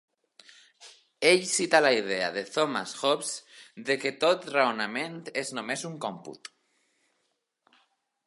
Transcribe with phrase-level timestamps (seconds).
[1.31, 3.35] Ell cita la idea de Thomas Hobbes
[3.89, 6.53] de que tot raonament és només un còmput.